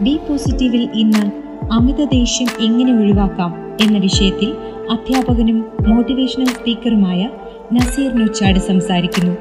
[0.00, 1.24] B പോസിറ്റീവിൽ ഇന്ന്
[1.72, 4.54] അമിത ദേഷ്യം എങ്ങനെ ഒഴിവാക്കാം എന്ന വിഷയത്തിൽ
[4.90, 7.28] അധ്യാപകനും മോട്ടിവേഷണൽ സ്പീക്കറുമായ
[7.72, 9.34] നസീർ നൊച്ചാട് സംസാരിക്കുന്നു.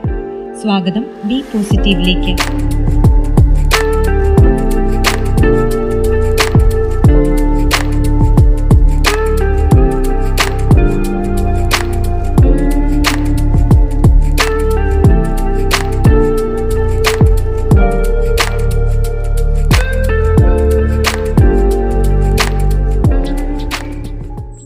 [0.61, 2.35] സ്വാഗതം ബി പോസിറ്റീവിലേക്ക്.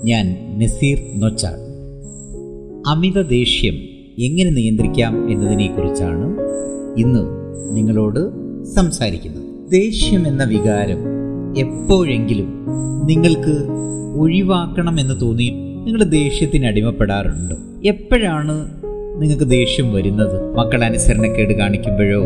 [0.07, 0.25] ഞാൻ
[0.59, 1.55] നസീർ നൊച്ചാൾ
[2.89, 3.75] അമിത ദേഷ്യം
[4.19, 6.27] എങ്ങനെ നിയന്ത്രിക്കാം എന്നതിനെക്കുറിച്ചാണ്
[6.99, 7.23] ഇന്ന്
[7.75, 8.19] നിങ്ങളോട്
[8.75, 9.71] സംസാരിക്കുന്നത്.
[9.71, 10.99] ദേഷ്യം എന്ന വികാരം
[11.57, 12.49] എപ്പോഴെങ്കിലും
[13.05, 13.55] നിങ്ങൾക്ക്
[14.19, 15.49] ഒഴിവാക്കണമെന്ന് തോന്നി
[15.85, 17.55] നിങ്ങൾ ദേഷ്യത്തിന് അടിമപ്പെടാറുണ്ട്?
[17.87, 18.55] എപ്പോഴാണ്
[19.21, 20.57] നിങ്ങൾക്ക് ദേഷ്യം വരുന്നത്?
[20.57, 22.21] മക്കൾ അനുസരണക്കേട് കാണിക്കുമ്പോഴോ?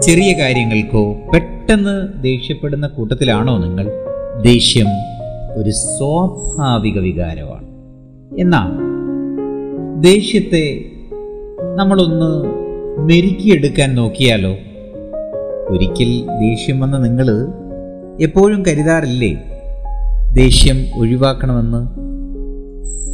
[0.00, 1.16] ചെറിയ കാര്യങ്ങൾക്കോ?
[1.34, 3.86] പെട്ടെന്ന് ദേഷ്യപ്പെടുന്ന കൂട്ടത്തിലാണോ നിങ്ങൾ?
[4.40, 4.86] ദേഷ്യം
[5.56, 7.66] ഒരു സ്വാഭാവിക വികാരമാണ്.
[8.40, 8.94] എന്നാൽ
[10.00, 10.84] ദേഷ്യത്തെ
[11.76, 12.44] നമ്മളൊന്ന്
[13.00, 14.56] മെരുക്കിയെടുക്കാൻ നോക്കിയാലോ?
[15.68, 17.46] ഒരിക്കൽ ദേഷ്യം വന്ന നിങ്ങൾ
[18.20, 19.42] എപ്പോഴും കരുതാറില്ലേ?
[20.32, 21.88] ദേഷ്യം ഒഴിവാക്കണമെന്ന്?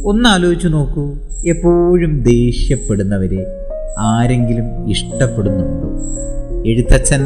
[0.05, 1.13] ഒന്ന് ആലോചിച്ചു നോക്കൂ
[1.45, 3.45] എപ്പോഴും ദേഷ്യപ്പെടുന്നവരെ
[3.99, 5.89] ആരെങ്കിലും ഇഷ്ടപ്പെടുന്നുണ്ടോ?
[6.69, 7.19] എഴുത്തച്ഛൻ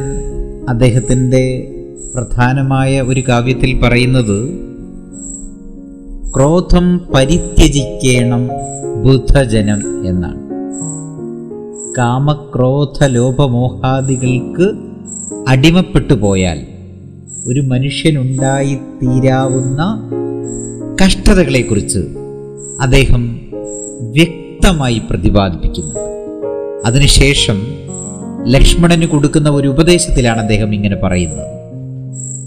[0.69, 1.71] അദ്ദേഹത്തിന്റെ
[2.15, 4.59] പ്രധാനമായ ഒരു കാവ്യത്തിൽ പറയുന്നത്
[6.35, 8.49] ക്രോധം പരിത്യജിക്കേണം
[9.03, 10.39] ബുദ്ധജനം എന്നാണ്.
[11.97, 14.71] കാമക്രോധ ലോപമോഹാദികൾക്ക്
[15.47, 16.67] അടിമപ്പെട്ടു പോയാൽ
[17.47, 20.09] ഒരു മനുഷ്യനുണ്ടായിത്തീരാവുന്ന
[21.03, 21.99] കഷ്ടതകളെക്കുറിച്ച്
[22.81, 23.39] അദ്ദേഹം
[24.01, 25.99] വ്യക്തമായി പ്രതിപാദിപ്പിക്കുന്നുണ്ട്.
[26.85, 27.67] അതിനുശേഷം
[28.43, 31.47] ലക്ഷ്മണന് കൊടുക്കുന്ന ഒരു ഉപദേശത്തിലാണ് അദ്ദേഹം ഇങ്ങനെ പറയുന്നത്.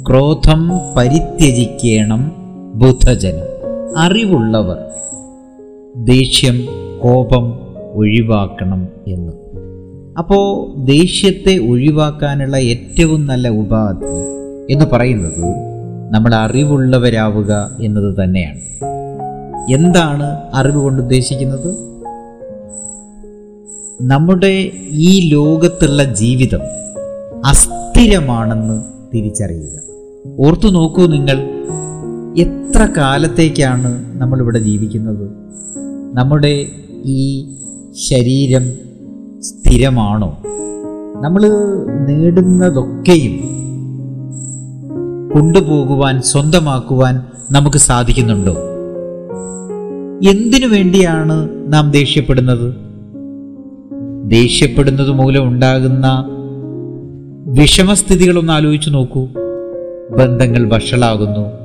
[0.08, 2.32] ക്രോധം പരിത്യജിക്കേണം
[2.74, 3.57] ബുദ്ധജനം
[3.96, 4.76] അറിവുള്ളവർ
[5.96, 6.66] ദേഷ്യം
[7.02, 7.58] കോപം
[7.92, 9.32] ഒഴിവാക്കണം എന്ന്.
[10.18, 14.04] അപ്പോൾ ദേഷ്യത്തെ ഒഴിവാക്കാനുള്ള ഏറ്റവും നല്ല ഉപാധി
[14.72, 15.54] എന്ന് പറയുന്നത്
[16.14, 18.60] നമ്മൾ അറിവുള്ളവരാവുക എന്നത് തന്നെയാണ്.
[19.72, 21.88] എന്താണ് അറിവ് കൊണ്ട് ഉദ്ദേശിക്കുന്നത്?
[24.02, 26.60] നമ്മുടെ ഈ ലോകത്തുള്ള ജീവിതം
[27.46, 28.82] അസ്ഥിരമാണെന്ന്
[29.14, 29.82] തിരിച്ചറിയുക.
[30.40, 31.57] ഓർത്തു നോക്കൂ നിങ്ങൾ
[32.38, 35.30] എത്ര കാലത്തേക്കാണ് നമ്മളിവിടെ ജീവിക്കുന്നത്?
[36.14, 36.66] നമ്മുടെ
[37.04, 37.48] ഈ
[38.08, 38.72] ശരീരം
[39.42, 40.38] സ്ഥിരമാണോ?
[41.20, 41.46] നമ്മൾ
[42.08, 43.40] നേടുന്നതൊക്കെയും
[45.34, 48.56] കൊണ്ടുപോകുവാൻ സ്വന്തമാക്കുവാൻ നമുക്ക് സാധിക്കുന്നുണ്ടോ?
[50.30, 52.74] എന്തിനു വേണ്ടിയാണ് നാം ദേഷ്യപ്പെടുന്നത്?
[54.24, 56.24] ദേഷ്യപ്പെടുന്നത് മൂലം ഉണ്ടാകുന്ന
[57.46, 59.26] വിഷമസ്ഥിതികളൊന്ന് ആലോചിച്ചു നോക്കൂ.
[60.10, 61.57] ബന്ധങ്ങൾ വഷളാകുന്നു.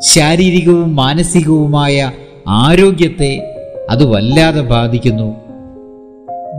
[0.00, 2.12] ശാരീരികവും മാനസികവുമായ
[2.48, 3.42] ആരോഗ്യത്തെ
[3.90, 5.34] അത് വല്ലാതെ ബാധിക്കുന്നു.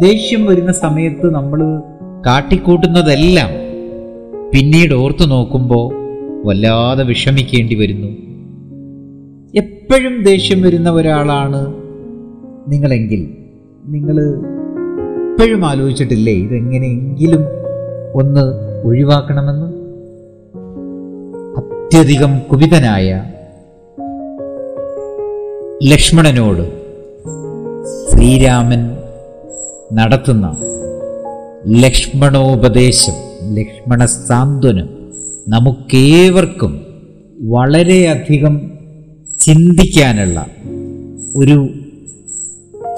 [0.01, 1.79] ദേഷ്യം വരുന്ന സമയത്ത് നമ്മൾ
[2.25, 3.49] കാട്ടിക്കൂട്ടുന്നതെല്ലാം
[4.53, 5.93] പിന്നീട് ഓർത്തു നോക്കുമ്പോൾ
[6.47, 8.07] വല്ലാതെ വിഷമിക്കേണ്ടി വരുന്നു.
[9.55, 11.73] എപ്പോഴും ദേഷ്യം വരുന്ന ഒരാളാണ്
[12.67, 13.29] നിങ്ങളെങ്കിൽ.
[13.85, 14.19] നിങ്ങൾ
[15.31, 17.43] എപ്പോഴും ആലോചിച്ചിട്ടില്ലേ ഇതെങ്ങനെയെങ്കിലും
[18.15, 19.78] ഒന്ന് ഒഴിവാക്കണമെന്ന്?
[21.93, 23.23] അത്യധികം കുപിതനായ
[25.83, 26.61] ലക്ഷ്മണനോട്
[28.09, 28.97] ശ്രീരാമൻ
[29.93, 30.57] നടത്തുന്ന
[31.67, 33.13] ലക്ഷ്മണോപദേശം
[33.55, 34.89] ലക്ഷ്മണ സാന്ത്വനം
[35.47, 36.85] നമുക്കേവർക്കും
[37.39, 38.71] വളരെയധികം
[39.39, 40.45] ചിന്തിക്കാനുള്ള
[41.35, 41.57] ഒരു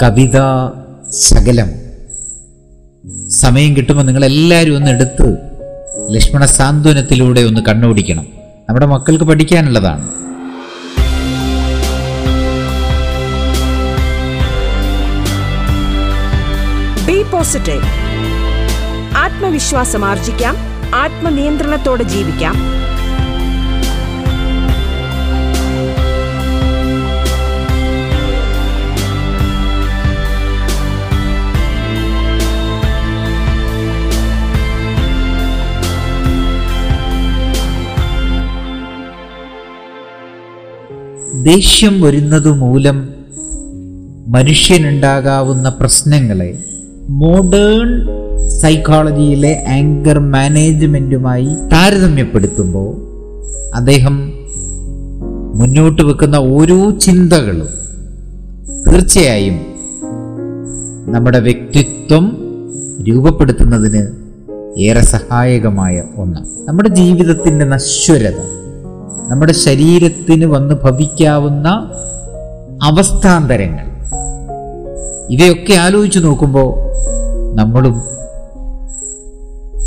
[0.03, 0.73] കവിതാ
[1.19, 1.71] ശകലം.
[3.29, 5.37] സമയം കിട്ടുമ്പോൾ നിങ്ങളെല്ലാവരും ഒന്ന് എടുത്ത്
[6.09, 8.40] ലക്ഷ്മണ സാന്ത്വനത്തിലൂടെ ഒന്ന് കണ്ണോടിക്കണം.
[8.71, 10.03] നമ്മുടെ മക്കൾക്ക് പഠിക്കാനുള്ളതാണ്.
[17.05, 17.81] ബി പോസിറ്റീവ്
[19.17, 20.55] ആത്മവിശ്വാസം ആർജിക്കാം.
[20.95, 22.55] ആത്മനിയന്ത്രണത്തോടെ ജീവിക്കാം.
[41.39, 43.09] ദേഷ്യം വരുന്നത് മൂലം
[44.27, 46.59] മനുഷ്യനുണ്ടാകാവുന്ന പ്രശ്നങ്ങളെ
[47.09, 47.89] മോഡേൺ
[48.61, 52.89] സൈക്കോളജിയിലെ ആങ്കർ മാനേജ്മെന്റുമായി താരതമ്യപ്പെടുത്തുമ്പോൾ
[53.75, 54.15] അദ്ദേഹം
[55.53, 57.69] മുന്നോട്ട് വെക്കുന്ന ഓരോ ചിന്തകളും
[58.85, 59.57] തീർച്ചയായും
[61.07, 62.25] നമ്മുടെ വ്യക്തിത്വം
[63.07, 64.03] രൂപപ്പെടുത്തുന്നതിന്
[64.77, 68.60] ഏറെ സഹായകമായ ഒന്ന് നമ്മുടെ ജീവിതത്തിന്റെ നശ്വരത.
[69.31, 71.67] നമ്മുടെ ശരീരത്തിന് വന്ന് ഭവിക്കാവുന്ന
[72.83, 73.85] അവസ്ഥാന്തരങ്ങൾ.
[75.29, 76.69] ഇവയൊക്കെ ആലോചിച്ച് നോക്കുമ്പോൾ
[77.55, 77.95] നമ്മളും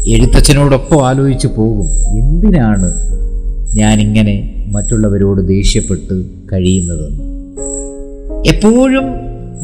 [0.06, 1.86] എഴുത്തച്ഛനോടൊപ്പം ആലോചിച്ച് പോകും
[2.18, 2.88] എന്തിനാണ്
[3.74, 7.06] ഞാനിങ്ങനെ മറ്റുള്ളവരോട് ദേഷ്യപ്പെട്ട് കഴിയുന്നത്?
[8.48, 9.06] എപ്പോഴും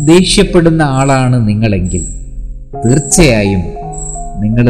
[0.06, 2.04] ദേഷ്യപ്പെടുന്ന ആളാണ് നിങ്ങളെങ്കിൽ
[2.84, 3.62] തീർച്ചയായും
[4.40, 4.66] നിങ്ങൾ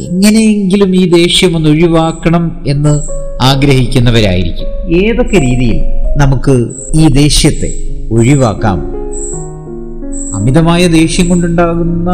[0.00, 3.02] എങ്ങനെയെങ്കിലും ഈ ദേഷ്യം ഒന്ന് ഒഴിവാക്കണം എന്ന്
[3.42, 4.96] ആഗ്രഹിക്കുന്നവരായിരിക്കും.
[4.96, 5.82] ഏതൊക്കെ രീതിയിൽ
[6.16, 8.92] നമുക്ക് ഈ ദേഷ്യത്തെ ഒഴിവാക്കാം?
[10.34, 12.10] അമിതമായ ദേഷ്യം കൊണ്ടുണ്ടാകുന്ന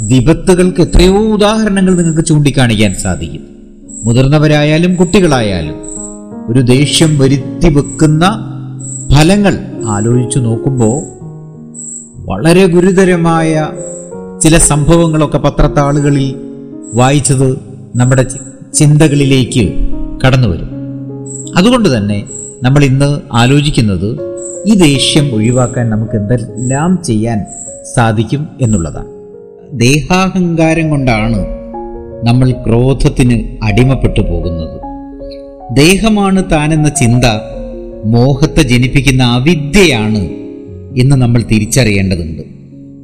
[0.00, 3.42] വിപത്തുകൾക്ക് എത്രയോ ഉദാഹരണങ്ങൾ നിങ്ങൾക്ക് ചൂണ്ടിക്കാണിക്കാൻ സാധിക്കും.
[4.04, 5.74] മുതിർന്നവരായാലും കുട്ടികളായാലും
[6.48, 8.26] ഒരു ദേഷ്യം വരുത്തി വെക്കുന്ന
[9.12, 11.02] ഫലങ്ങൾ ആലോചിച്ചു നോക്കുമ്പോൾ
[12.30, 13.68] വളരെ ഗുരുതരമായ
[14.42, 16.49] ചില സംഭവങ്ങളൊക്കെ പത്രത്താളുകളിൽ
[16.94, 17.60] വായിച്ചത്
[17.96, 18.26] നമ്മുടെ
[18.74, 19.72] ചിന്തകളിലേക്ക്
[20.26, 20.70] കടന്നു വരും.
[21.56, 22.24] അതുകൊണ്ട് തന്നെ
[22.62, 24.30] നമ്മൾ ഇന്ന് ആലോചിക്കുന്നത്
[24.66, 27.44] ഈ ദേഷ്യം ഒഴിവാക്കാൻ നമുക്ക് എന്തെല്ലാം ചെയ്യാൻ
[27.96, 29.08] സാധിക്കും എന്നുള്ളതാണ്.
[29.78, 31.46] ദേഹാഹങ്കാരം കൊണ്ടാണ്
[32.24, 34.80] നമ്മൾ ക്രോധത്തിന് അടിമപ്പെട്ടു പോകുന്നത്.
[35.76, 37.24] ദേഹമാണ് താനെന്ന ചിന്ത
[38.04, 40.22] മോഹത്തെ ജനിപ്പിക്കുന്ന അവിദ്യയാണ്
[41.00, 42.42] എന്ന് നമ്മൾ തിരിച്ചറിയേണ്ടതുണ്ട്.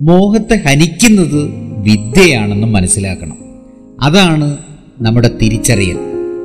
[0.00, 1.43] മോഹത്തെ ഹനിക്കുന്നത്
[1.76, 3.45] വിദ്യയാണെന്നും മനസ്സിലാക്കണം.
[4.02, 4.58] അതാണ്
[5.00, 5.98] നമ്മുടെ തിരിച്ചറിയൽ.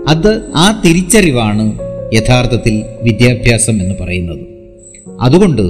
[0.07, 1.80] അത് ആ തിരിച്ചറിവാണ്
[2.13, 4.39] യഥാർത്ഥത്തിൽ വിദ്യാഭ്യാസം എന്ന് പറയുന്നത്.
[5.21, 5.62] അതുകൊണ്ട്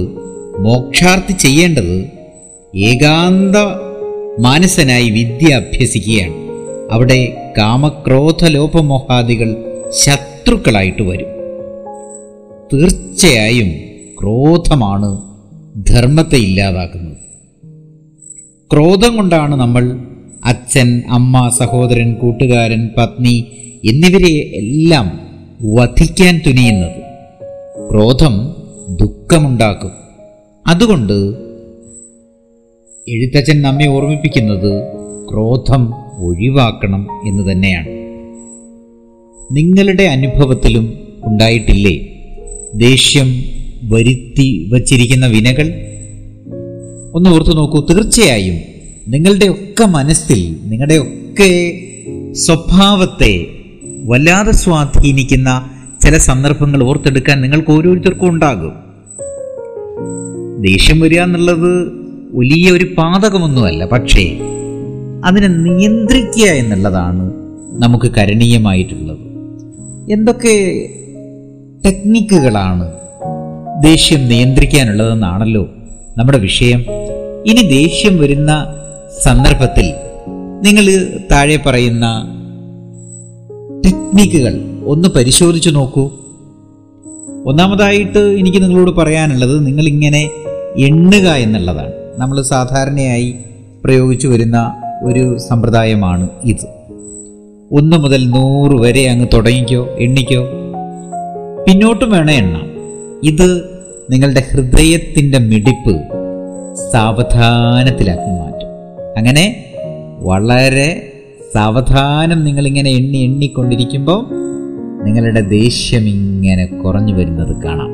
[0.58, 2.06] മോക്ഷാർത്ഥി ചെയ്യേണ്ടത്
[2.76, 3.56] ഏകാന്ത
[4.40, 6.34] മാനസനായി വിദ്യ അഭ്യസിക്കുകയാണ്
[6.90, 9.56] അവിടെ കാമക്രോധ ലോപമോഹാദികൾ
[9.90, 11.26] ശത്രുക്കളായിട്ട് വരും.
[12.72, 13.68] തീർച്ചയായും
[14.20, 15.22] ക്രോധമാണ്
[15.86, 17.16] ധർമ്മത്തെ ഇല്ലാതാക്കുന്നത്.
[18.72, 19.98] ക്രോധം കൊണ്ടാണ് നമ്മൾ
[20.44, 23.46] അച്ഛൻ അമ്മ സഹോദരൻ കൂട്ടുകാരൻ പത്നി
[23.90, 25.20] എന്നിവരെ എല്ലാം
[25.74, 27.02] വധിക്കാൻ തുനിയുന്നത്.
[27.90, 28.56] ക്രോധം
[28.88, 29.90] ദുഃഖമുണ്ടാക്കും.
[30.66, 31.34] അതുകൊണ്ട്
[33.08, 34.82] എഴുത്തച്ഛൻ നമ്മെ ഓർമ്മിപ്പിക്കുന്നത്
[35.32, 35.94] ക്രോധം
[36.24, 37.86] ഒഴിവാക്കണം എന്ന് തന്നെയാണ്.
[39.56, 42.08] നിങ്ങളുടെ അനുഭവത്തിലും ഉണ്ടായിട്ടില്ലേ?
[42.74, 43.44] ദേഷ്യം
[43.82, 45.72] വരുത്തി വച്ചിരിക്കുന്ന വിനകൾ?
[47.14, 47.86] ഒന്ന് ഓർത്തു നോക്കൂ.
[47.90, 48.71] തീർച്ചയായും
[49.06, 51.78] നിങ്ങളുടെ ഒക്കെ മനസ്സിൽ നിങ്ങളുടെ ഒക്കെ
[52.32, 53.46] സ്വഭാവത്തെ
[54.04, 55.70] വല്ലാതെ സ്വാധീനിക്കുന്ന
[56.00, 58.72] ചില സന്ദർഭങ്ങൾ ഓർത്തെടുക്കാൻ നിങ്ങൾക്ക് ഓരോരുത്തർക്കും ഉണ്ടാകും.
[60.62, 61.92] ദേഷ്യം വരിക എന്നുള്ളത്
[62.32, 64.38] വലിയ ഒരു പാതകമൊന്നുമല്ല പക്ഷേ
[65.24, 67.32] അതിനെ നിയന്ത്രിക്കുക എന്നുള്ളതാണ്
[67.72, 69.18] നമുക്ക് കരണീയമായിട്ടുള്ളത്.
[70.12, 70.86] എന്തൊക്കെ
[71.84, 72.92] ടെക്നിക്കുകളാണ്
[73.82, 75.68] ദേഷ്യം നിയന്ത്രിക്കാനുള്ളതെന്നാണല്ലോ
[76.16, 76.80] നമ്മുടെ വിഷയം.
[77.46, 78.66] ഇനി ദേഷ്യം വരുന്ന
[79.24, 79.94] സന്ദർഭത്തിൽ
[80.62, 82.06] നിങ്ങൾ താഴെ പറയുന്ന
[83.86, 86.10] ടെക്നിക്കുകൾ ഒന്ന് പരിശോധിച്ചു നോക്കൂ.
[87.46, 90.30] ഒന്നാമതായിട്ട് എനിക്ക് നിങ്ങളോട് പറയാനുള്ളത് നിങ്ങളിങ്ങനെ
[90.78, 91.92] എണ്ണുക എന്നുള്ളതാണ്.
[92.16, 93.34] നമ്മൾ സാധാരണയായി
[93.84, 96.66] പ്രയോഗിച്ചു വരുന്ന ഒരു സമ്പ്രദായമാണ് ഇത്.
[97.72, 100.44] ഒന്ന് മുതൽ നൂറ് വരെ അങ്ങ് തുടങ്ങിക്കോ എണ്ണിക്കോ.
[101.68, 102.66] പിന്നോട്ടും വേണേ എണ്ണാം.
[103.24, 103.62] ഇത്
[104.10, 106.02] നിങ്ങളുടെ ഹൃദയത്തിന്റെ മിടിപ്പ്
[106.92, 108.61] സാവധാനത്തിലാക്കി മാറ്റും
[109.16, 109.64] അങ്ങനെ
[110.20, 111.12] വളരെ
[111.54, 114.26] സാവധാനം നിങ്ങളിങ്ങനെ എണ്ണി എണ്ണിക്കൊണ്ടിരിക്കുമ്പോൾ
[115.04, 117.90] നിങ്ങളുടെ ദേഷ്യം ഇങ്ങനെ കുറഞ്ഞു വരുന്നത് കാണാം.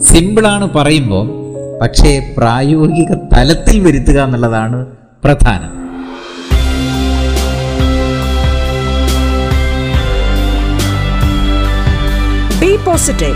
[0.00, 1.26] സിമ്പിളാണ് പറയുമ്പോൾ
[1.82, 4.86] പക്ഷേ പ്രായോഗിക തലത്തിൽ വരുത്തുക എന്നുള്ളതാണ്
[5.24, 5.86] പ്രധാനം.
[12.84, 13.34] പോസിറ്റീവ്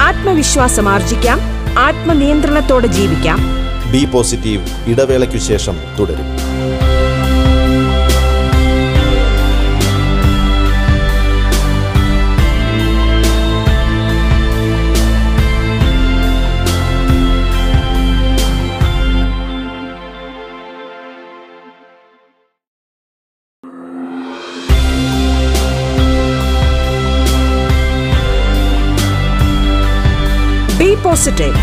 [0.00, 1.38] ആത്മവിശ്വാസം ആർജിക്കാം
[1.78, 3.65] ആത്മനിയന്ത്രണത്തോടെ ജീവിക്കാം.
[3.92, 6.28] ബി പോസിറ്റീവ് ഇടവേളയ്ക്കു ശേഷം തുടരും.
[31.04, 31.58] പോസിറ്റീവ്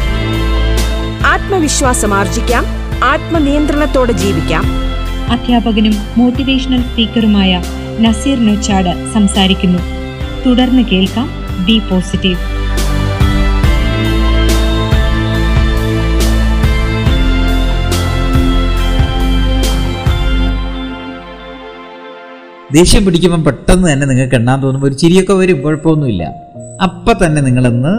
[1.25, 2.65] ആത്മവിശ്വാസം ആർജിക്കാം
[3.03, 4.65] ആത്മനിയന്ത്രണത്തോടെ ജീവിക്കാം.
[5.31, 7.61] അധ്യാപകനും മോട്ടിവേഷണൽ സ്പീക്കറുമായ
[7.99, 9.79] നസീർ നൊച്ചാട് സംസാരിക്കുന്നു.
[10.45, 11.29] തുടർന്ന് കേൾക്കാം
[11.65, 12.41] ബി പോസിറ്റീവ്
[22.75, 26.23] ദേഷ്യം പിടിക്കുമ്പോൾ പെട്ടെന്ന് തന്നെ നിങ്ങൾക്ക് എണ്ണാൻ തോന്നുമ്പോൾ ഒരു ചിരിയൊക്കെ വരും കുഴപ്പമൊന്നുമില്ല.
[26.83, 27.91] അപ്പം തന്നെ നിങ്ങളൊന്ന്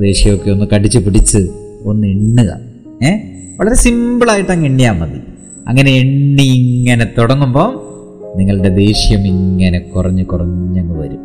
[0.00, 2.56] ദേഷ്യമൊക്കെ ഒന്ന് കടിച്ചു പിടിച്ച് ഒന്ന് എണ്ണുക.
[3.04, 3.16] ഏ?
[3.60, 5.20] വളരെ സിമ്പിളായിട്ട് അങ്ങ് എണ്ണിയാൽ മതി.
[5.68, 7.86] അങ്ങനെ എണ്ണി ഇങ്ങനെ തുടങ്ങുമ്പോൾ
[8.38, 11.18] നിങ്ങളുടെ ദേഷ്യം ഇങ്ങനെ കുറഞ്ഞ് കുറഞ്ഞങ്ങ് വരും.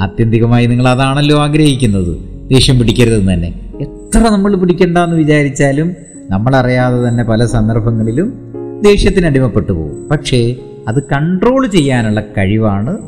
[0.00, 2.18] ആത്യന്തികമായി നിങ്ങൾ അതാണല്ലോ ആഗ്രഹിക്കുന്നത്.
[2.48, 3.54] ദേഷ്യം പിടിക്കരുതെന്ന് തന്നെ.
[3.80, 5.96] എത്ര നമ്മൾ പിടിക്കണ്ടെന്ന് വിചാരിച്ചാലും
[6.30, 8.32] നമ്മളറിയാതെ തന്നെ പല സന്ദർഭങ്ങളിലും
[8.84, 10.08] ദേഷ്യത്തിന് അടിമപ്പെട്ടു പോകും.
[10.08, 10.56] പക്ഷേ
[10.88, 12.98] അത് കൺട്രോൾ ചെയ്യാനുള്ള കഴിവാണ്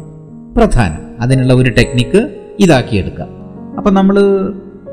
[0.56, 1.22] പ്രധാനം.
[1.22, 2.30] അതിനുള്ള ഒരു ടെക്നിക്ക്
[2.60, 3.28] ഇതാക്കിയെടുക്കാം.
[3.76, 4.20] അപ്പം നമ്മൾ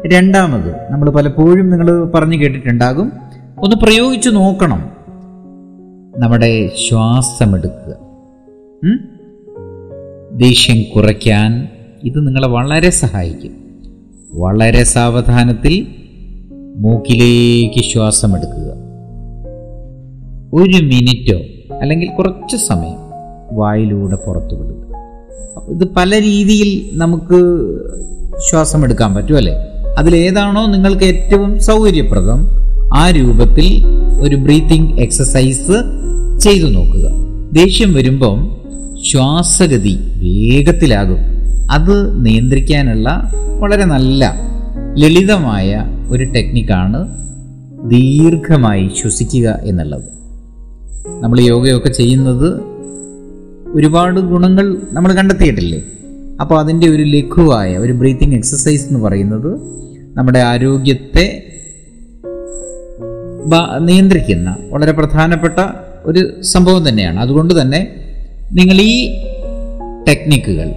[0.07, 3.11] രണ്ടാമത് നമ്മൾ പലപ്പോഴും നിങ്ങൾ പറഞ്ഞു കേട്ടിട്ടുണ്ടാകും.
[3.63, 4.89] ഒന്ന് പ്രയോഗിച്ചു നോക്കണം.
[6.17, 7.95] നമ്മുടെ ശ്വാസമെടുക്കുക?
[10.33, 11.67] ദേഷ്യം കുറയ്ക്കാൻ
[12.03, 13.51] ഇത് നിങ്ങളെ വളരെ സഹായിക്കും.
[14.33, 15.87] വളരെ സാവധാനത്തിൽ
[16.77, 18.73] മൂക്കിലേക്ക് ശ്വാസമെടുക്കുക.
[20.53, 21.37] ഒരു മിനിറ്റോ
[21.81, 22.97] അല്ലെങ്കിൽ കുറച്ച് സമയം
[23.57, 24.83] വായിലൂടെ പുറത്തു വിടുക.
[25.69, 27.39] ഇത് പല രീതിയിൽ നമുക്ക്
[28.49, 29.13] ശ്വാസം എടുക്കാൻ
[29.97, 32.47] അതിലേതാണോ നിങ്ങൾക്ക് ഏറ്റവും സൗകര്യപ്രദം
[32.93, 33.83] ആ രൂപത്തിൽ
[34.19, 35.77] ഒരു ബ്രീത്തിങ് എക്സസൈസ്
[36.39, 37.11] ചെയ്തു നോക്കുക.
[37.51, 38.57] ദേഷ്യം വരുമ്പം
[39.11, 41.17] ശ്വാസഗതി വേഗത്തിലാകും.
[41.71, 44.33] അത് നിയന്ത്രിക്കാനുള്ള വളരെ നല്ല
[44.97, 46.99] ലളിതമായ ഒരു ടെക്നിക്കാണ്
[47.89, 50.03] ദീർഘമായി ശ്വസിക്കുക എന്നുള്ളത്.
[51.21, 52.61] നമ്മൾ യോഗയൊക്കെ ചെയ്യുന്നത്
[53.73, 55.83] ഒരുപാട് ഗുണങ്ങൾ നമ്മൾ കണ്ടെത്തിയിട്ടില്ലേ?
[56.41, 59.51] അപ്പോൾ അതിന്റെ ഒരു ലഘുവായ ഒരു ബ്രീത്തിങ് എക്സസൈസ് എന്ന് പറയുന്നത്
[60.17, 61.43] നമ്മുടെ ആരോഗ്യത്തെ
[63.79, 65.59] നിയന്ത്രിക്കുന്ന വളരെ പ്രധാനപ്പെട്ട
[66.05, 67.19] ഒരു സംഭവം തന്നെയാണ്.
[67.19, 67.95] അതുകൊണ്ട് തന്നെ
[68.51, 69.23] നിങ്ങൾ ഈ
[70.07, 70.71] ടെക്നിക്കുകൾ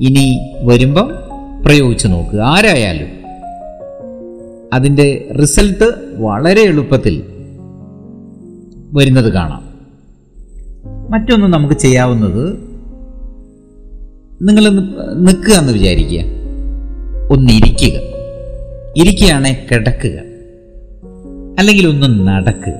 [0.00, 1.10] ഇനി വരുമ്പം
[1.64, 2.40] പ്രയോഗിച്ചു നോക്കുക.
[2.40, 3.08] ആരായാലും
[4.72, 7.22] അതിന്റെ റിസൾട്ട് വളരെ എളുപ്പത്തിൽ
[8.92, 9.64] വരുന്നത് കാണാം.
[11.10, 12.73] മറ്റൊന്ന് നമുക്ക് ചെയ്യാവുന്നത്
[14.42, 14.68] നിങ്ങൾ
[15.14, 16.20] നിൽക്കുക എന്ന് വിചാരിക്കുക.
[17.30, 18.00] ഒന്നിരിക്കുക
[18.96, 20.18] ഇരിക്കുകയാണെ കിടക്കുക.
[21.58, 22.72] അല്ലെങ്കിൽ ഒന്ന് നടക്കുക.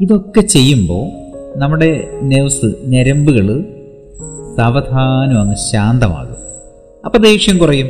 [0.00, 1.10] ഇതൊക്കെ ചെയ്യുമ്പോൾ
[1.58, 3.64] നമ്മുടെ നെവ്സ് ഞരമ്പുകൾ
[4.56, 6.36] സാവധാനം അങ്ങ് ശാന്തമാകും.
[7.04, 7.86] അപ്പോൾ ദേഷ്യം കുറയും.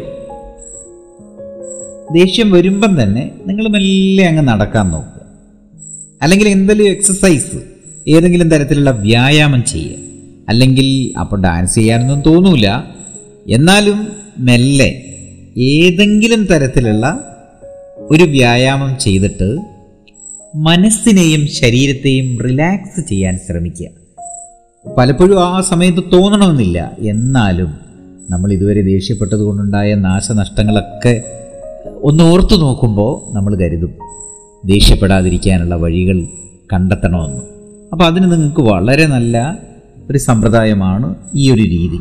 [2.12, 5.20] ദേഷ്യം വരുമ്പം തന്നെ നിങ്ങൾ മെല്ലെ അങ്ങ് നടക്കാൻ നോക്കുക.
[6.22, 7.56] അല്ലെങ്കിൽ എന്തെങ്കിലും എക്സസൈസ്
[8.08, 10.09] ഏതെങ്കിലും തരത്തിലുള്ള വ്യായാമം ചെയ്യുക.
[10.50, 12.68] അല്ലെങ്കിൽ അപ്പോൾ ഡാൻസ് ചെയ്യാനൊന്നും തോന്നൂല.
[13.48, 14.90] എന്നാലും മെല്ലെ
[15.58, 17.24] ഏതെങ്കിലും തരത്തിലുള്ള
[17.98, 19.58] ഒരു വ്യായാമം ചെയ്തിട്ട്
[20.54, 23.88] മനസ്സിനെയും ശരീരത്തെയും റിലാക്സ് ചെയ്യാൻ ശ്രമിക്കുക.
[24.98, 26.96] പലപ്പോഴും ആ സമയത്ത് തോന്നണമെന്നില്ല.
[26.98, 27.70] എന്നാലും
[28.30, 31.22] നമ്മൾ ഇതുവരെ ദേഷ്യപ്പെട്ടത് കൊണ്ടുണ്ടായ നാശനഷ്ടങ്ങളൊക്കെ
[32.02, 33.92] ഒന്ന് ഓർത്തു നോക്കുമ്പോൾ നമ്മൾ കരുതും.
[34.64, 36.26] ദേഷ്യപ്പെടാതിരിക്കാനുള്ള വഴികൾ
[36.72, 37.42] കണ്ടെത്തണമെന്ന്.
[37.92, 39.58] അപ്പോൾ അതിന് നിങ്ങൾക്ക് വളരെ നല്ല
[40.10, 42.00] ഒരു സമ്പ്രദായമാണ് ഈ ഒരു രീതി.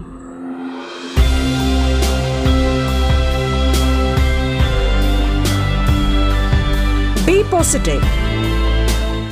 [7.52, 8.02] പോസിറ്റീവ്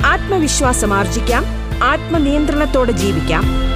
[0.06, 1.44] ആത്മവിശ്വാസം ആർജിക്കാം.
[1.84, 3.67] ആത്മനിയന്ത്രണത്തോടെ ജീവിക്കാം.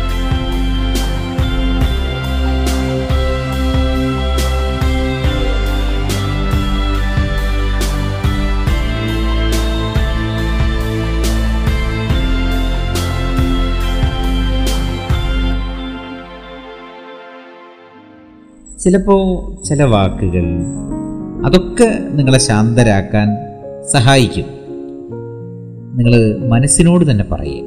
[18.82, 20.44] ചിലപ്പോൾ ചില വാക്കുകൾ
[21.46, 23.28] അതൊക്കെ നിങ്ങളെ ശാന്തരാക്കാൻ
[23.92, 24.44] സഹായിക്കും.
[25.96, 27.64] നിങ്ങൾ മനസ്സിനോട് തന്നെ പറയുക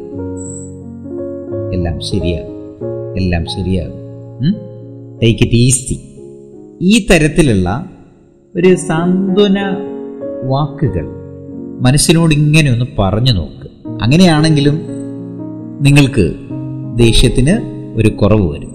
[1.73, 2.55] എല്ലാം ശരിയാകും.
[3.17, 3.93] എല്ലാം ശരിയാകും.
[5.23, 5.99] ടേക്ക് ഇറ്റ് ഈസി
[6.81, 7.85] ഈ തരത്തിലുള്ള
[8.55, 9.77] ഒരു സാന്ത്വന
[10.43, 11.07] വാക്കുകൾ
[11.79, 13.67] മനസ്സിനോട് ഇങ്ങനെ ഒന്ന് പറഞ്ഞു നോക്ക്.
[14.03, 14.81] അങ്ങനെയാണെങ്കിലും
[15.81, 16.33] നിങ്ങൾക്ക്
[16.95, 17.57] ദേഷ്യത്തിന്
[17.97, 18.74] ഒരു കുറവ് വരും.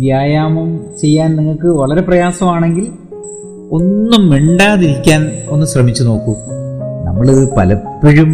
[0.00, 0.68] വ്യായാമം
[1.00, 2.86] ചെയ്യാൻ നിങ്ങൾക്ക് വളരെ പ്രയാസമാണെങ്കിൽ
[3.70, 6.34] ഒന്നും മിണ്ടാതിരിക്കാൻ ഒന്ന് ശ്രമിച്ചു നോക്കൂ.
[7.06, 8.30] നമ്മൾ പലപ്പോഴും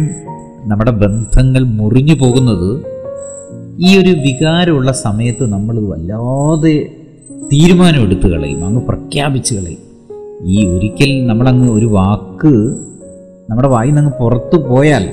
[0.65, 2.69] നമ്മുടെ ബന്ധങ്ങൾ മുറിഞ്ഞു പോകുന്നത്
[3.79, 6.75] ഈ ഒരു വികാരമുള്ള സമയത്ത് നമ്മൾ വല്ലാതെ
[7.53, 9.83] തീരുമാനം എടുത്തു കളയും അങ്ങ് പ്രഖ്യാപിച്ച് കളയും.
[10.45, 12.53] ഈ ഒരിക്കൽ നമ്മളങ്ങ് ഒരു വാക്ക്
[13.49, 15.03] നമ്മുടെ വായിൽ നിന്ന് പുറത്തു പോയാൽ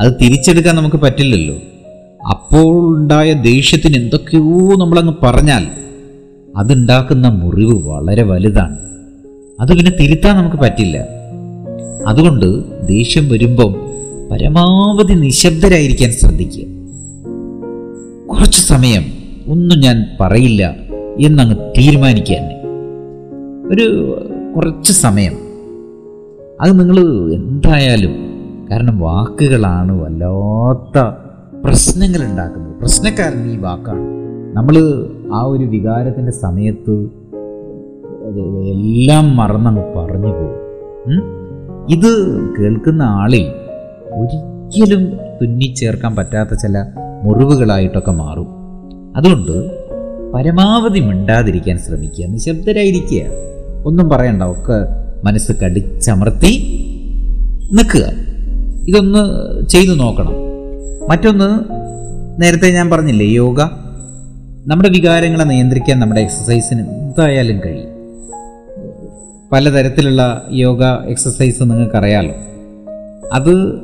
[0.00, 1.56] അത് തിരിച്ചെടുക്കാൻ നമുക്ക് പറ്റില്ലല്ലോ.
[2.30, 5.64] അപ്പോൾ ഉണ്ടായ ദേഷ്യത്തിന് എന്തൊക്കെയോ നമ്മളങ്ങ് പറഞ്ഞാൽ
[6.56, 8.78] അതുണ്ടാക്കുന്ന മുറിവ് വളരെ വലുതാണ്.
[9.60, 11.06] അത് പിന്നെ തിരുത്താൻ നമുക്ക് പറ്റില്ല.
[12.06, 13.76] അതുകൊണ്ട് ദേഷ്യം വരുമ്പം
[14.30, 16.64] പരമാവധി നിശബ്ദരായിരിക്കാൻ ശ്രദ്ധിക്കുക.
[18.26, 19.02] കുറച്ച് സമയം
[19.48, 20.76] ഒന്നും ഞാൻ പറയില്ല
[21.20, 22.44] എന്നങ്ങ് തീരുമാനിക്കാൻ
[23.72, 24.16] ഒരു
[24.56, 25.32] കുറച്ച് സമയം.
[26.60, 27.00] അത് നിങ്ങൾ
[27.34, 28.14] എന്തായാലും
[28.70, 31.14] കാരണം വാക്കുകളാണ് വല്ലാത്ത
[31.64, 34.00] പ്രശ്നങ്ങൾ ഉണ്ടാക്കുന്നത് പ്രശ്നക്കാരൻ ഈ വാക്കാണ്.
[34.56, 34.74] നമ്മൾ
[35.34, 37.08] ആ ഒരു വികാരത്തിന്റെ സമയത്ത്
[38.68, 40.60] എല്ലാം മറന്നങ്ങ് പറഞ്ഞു പോകും.
[41.90, 43.46] ഇത് കേൾക്കുന്ന ആളിൽ
[44.12, 45.04] ഒരിക്കലും
[45.42, 46.84] തുന്നിച്ചേർക്കാൻ പറ്റാത്ത ചില
[47.22, 48.46] മുറിവുകളായിട്ടൊക്കെ മാറും.
[49.16, 49.84] അതുകൊണ്ട്
[50.32, 53.22] പരമാവധി മിണ്ടാതിരിക്കാൻ ശ്രമിക്കുക നിശബ്ദരായിരിക്കുക.
[53.84, 54.86] ഒന്നും പറയണ്ട ഒക്കെ
[55.24, 56.52] മനസ്സ് കടിച്ചമർത്തി
[57.72, 58.06] നിൽക്കുക.
[58.88, 59.24] ഇതൊന്ന്
[59.66, 60.32] ചെയ്തു നോക്കണം.
[61.10, 61.64] മറ്റൊന്ന്
[62.42, 63.60] നേരത്തെ ഞാൻ പറഞ്ഞില്ലേ യോഗ.
[64.66, 67.88] നമ്മുടെ വികാരങ്ങളെ നിയന്ത്രിക്കാൻ നമ്മുടെ എക്സസൈസിന് എന്തായാലും കഴിയും.
[69.52, 72.34] പലതരത്തിലുള്ള യോഗ എക്സസൈസ് നിങ്ങൾക്കറിയാലോ.
[73.32, 73.80] അത്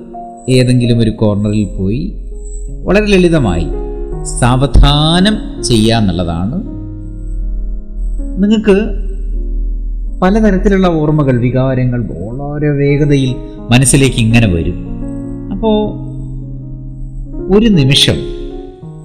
[0.50, 2.16] ഏതെങ്കിലും ഒരു കോർണറിൽ പോയി
[2.84, 3.66] വളരെ ലളിതമായി
[4.40, 6.54] സാവധാനം ചെയ്യാന്നുള്ളതാണ്
[8.42, 8.76] നിങ്ങൾക്ക്
[10.20, 13.34] പലതരത്തിലുള്ള ഓർമ്മകൾ വികാരങ്ങൾ വളരെ വേഗതയിൽ
[13.70, 14.78] മനസ്സിലേക്ക് ഇങ്ങനെ വരും.
[15.52, 16.06] അപ്പോൾ
[17.56, 18.35] ഒരു നിമിഷം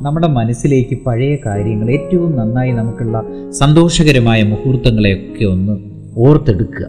[0.01, 5.73] നമ്മുടെ മനസ്സിലേക്ക് പഴയ കാര്യങ്ങൾ ഏറ്റവും നന്നായി നമുക്കുള്ള സന്തോഷകരമായ മുഹൂർത്തങ്ങളെയൊക്കെ ഒന്ന്
[6.17, 6.87] ഓർത്തെടുക്കുക.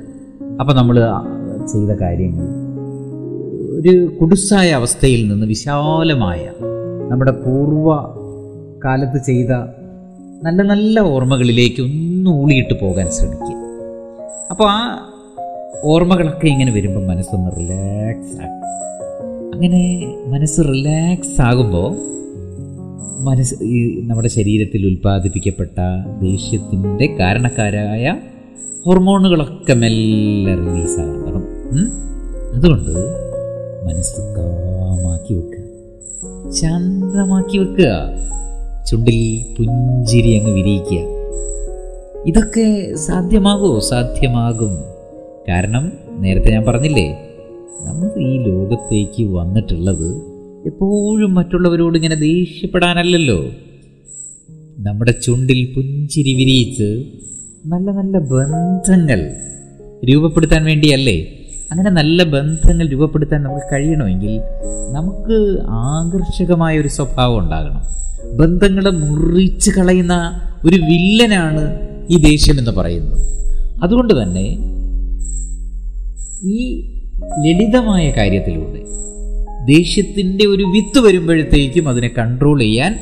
[0.61, 0.97] അപ്പം നമ്മൾ
[1.67, 2.45] ചെയ്ത കാര്യങ്ങൾ.
[3.81, 6.51] ഒരു കുടുസായ അവസ്ഥയിൽ നിന്ന് വിശാലമായ
[7.09, 7.97] നമ്മുടെ പൂർവ
[8.85, 9.51] കാലത്ത് ചെയ്ത
[10.43, 13.59] നല്ല നല്ല ഓർമ്മകളിലേക്ക് ഒന്ന് ഊളിയിട്ട് പോകാൻ ശ്രമിക്കുക.
[14.51, 14.81] അപ്പോൾ ആ
[15.85, 19.83] ഓർമ്മകളൊക്കെ ഇങ്ങനെ വരുമ്പോൾ മനസ്സൊന്ന് റിലാക്സ് ആക്കും അങ്ങനെ
[20.27, 22.13] മനസ്സ് റിലാക്സ് ആകുമ്പോൾ
[23.23, 25.79] മനസ്സ് ഈ നമ്മുടെ ശരീരത്തിൽ ഉൽപ്പാദിപ്പിക്കപ്പെട്ട
[26.23, 28.17] ദേഷ്യത്തിന്റെ കാരണക്കാരായ
[28.87, 31.43] ഹോർമോണുകളൊക്കെ മെല്ലെ തുടങ്ങും.
[32.55, 32.91] അതുകൊണ്ട്
[33.87, 36.53] മനസ്സ് കാമാക്കി വെക്കുക.
[36.53, 37.89] ശാന്തമാക്കി വെക്കുക.
[38.91, 41.01] ചുണ്ടിൽ പുഞ്ചിരി അങ്ങ് വിരിയിക്കുക.
[42.27, 44.79] ഇതൊക്കെ സാധ്യമാകുമോ സാധ്യമാകും.
[45.49, 47.29] കാരണം നേരത്തെ ഞാൻ പറഞ്ഞില്ലേ
[47.81, 50.32] നമ്മൾ ഈ ലോകത്തേക്ക് വന്നിട്ടുള്ളത്
[50.67, 53.51] എപ്പോഴും മറ്റുള്ളവരോട് ഇങ്ങനെ ദേഷ്യപ്പെടാനല്ലല്ലോ.
[54.79, 57.05] നമ്മുടെ ചുണ്ടിൽ പുഞ്ചിരി വിരിയിച്ച്
[57.67, 59.21] നല്ല നല്ല ബന്ധങ്ങൾ
[60.05, 61.17] രൂപപ്പെടുത്താൻ വേണ്ടിയല്ലേ?
[61.73, 64.41] അങ്ങനെ നല്ല ബന്ധങ്ങൾ രൂപപ്പെടുത്താൻ നമുക്ക് കഴിയണമെങ്കിൽ
[64.93, 67.83] നമുക്ക് ആകർഷകമായ ഒരു സ്വഭാവം ഉണ്ടാകണം.
[68.39, 71.79] ബന്ധങ്ങളെ മുറിച്ച് കളയുന്ന ഒരു വില്ലനാണ്
[72.11, 73.19] ഈ ദേഷ്യം എന്ന് പറയുന്നത്.
[73.83, 74.47] അതുകൊണ്ട് തന്നെ
[76.45, 76.81] ഈ
[77.47, 78.83] ലളിതമായ കാര്യത്തിലൂടെ
[79.65, 82.99] ദേഷ്യത്തിന്റെ ഒരു വിത്ത് വരുമ്പോഴത്തേക്കും അതിനെ കൺട്രോൾ ചെയ്യാൻ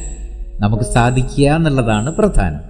[0.60, 2.60] നമുക്ക് സാധിക്കുക എന്നുള്ളതാണ് പ്രധാനം.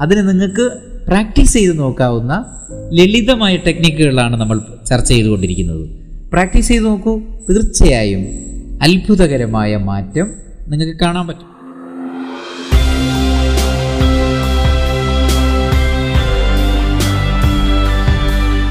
[0.00, 0.70] അതിന് നിങ്ങൾക്ക്
[1.08, 2.44] പ്രാക്ടീസ് ചെയ്ത് നോക്കാവുന്ന
[2.92, 5.88] ലളിതമായ ടെക്നിക്കുകളാണ് നമ്മൾ ചർച്ച ചെയ്തുകൊണ്ടിരിക്കുന്നത്.
[6.32, 7.18] പ്രാക്ടീസ് ചെയ്ത് നോക്കൂ.
[7.18, 8.26] തീർച്ചയായും
[8.82, 10.30] അത്ഭുതകരമായ മാറ്റം
[10.68, 11.52] നിങ്ങൾക്ക് കാണാൻ പറ്റും.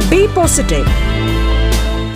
[0.10, 0.86] ബി പോസിറ്റീവ്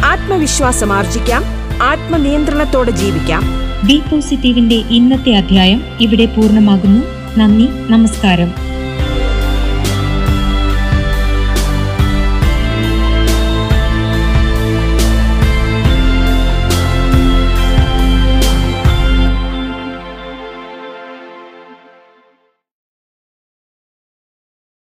[0.06, 1.55] ആത്മവിശ്വാസം ആർജിക്കാം.
[1.82, 3.44] ആത്മനിയന്ത്രണത്തോടെ ജീവിക്കാം.
[3.88, 7.02] ബി പോസിറ്റീവിന്റെ ഇന്നത്തെ അധ്യായം ഇവിടെ പൂർണമാകുന്നു.
[7.38, 8.64] നന്ദി നമസ്കാരം.